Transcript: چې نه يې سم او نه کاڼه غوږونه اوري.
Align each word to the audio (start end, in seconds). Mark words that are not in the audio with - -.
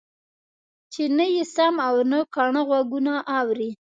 چې 0.93 1.03
نه 1.17 1.25
يې 1.33 1.43
سم 1.55 1.75
او 1.87 1.95
نه 2.11 2.19
کاڼه 2.33 2.61
غوږونه 2.67 3.13
اوري. 3.37 3.69